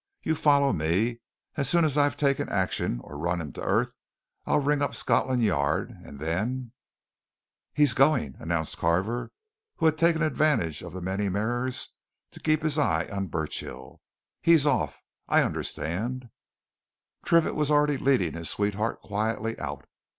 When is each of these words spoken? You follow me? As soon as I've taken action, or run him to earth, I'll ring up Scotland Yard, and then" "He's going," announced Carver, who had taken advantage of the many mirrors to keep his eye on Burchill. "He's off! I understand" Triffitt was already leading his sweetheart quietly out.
You 0.23 0.33
follow 0.33 0.73
me? 0.73 1.19
As 1.57 1.69
soon 1.69 1.85
as 1.85 1.95
I've 1.95 2.17
taken 2.17 2.49
action, 2.49 2.99
or 3.03 3.19
run 3.19 3.39
him 3.39 3.51
to 3.53 3.61
earth, 3.61 3.93
I'll 4.47 4.59
ring 4.59 4.81
up 4.81 4.95
Scotland 4.95 5.43
Yard, 5.43 5.91
and 5.91 6.19
then" 6.19 6.71
"He's 7.75 7.93
going," 7.93 8.33
announced 8.39 8.79
Carver, 8.79 9.31
who 9.75 9.85
had 9.85 9.99
taken 9.99 10.23
advantage 10.23 10.81
of 10.81 10.93
the 10.93 11.03
many 11.03 11.29
mirrors 11.29 11.89
to 12.31 12.39
keep 12.39 12.63
his 12.63 12.79
eye 12.79 13.09
on 13.11 13.27
Burchill. 13.27 14.01
"He's 14.41 14.65
off! 14.65 15.03
I 15.27 15.43
understand" 15.43 16.31
Triffitt 17.23 17.53
was 17.53 17.69
already 17.69 17.97
leading 17.97 18.33
his 18.33 18.49
sweetheart 18.49 19.03
quietly 19.03 19.55
out. 19.59 19.85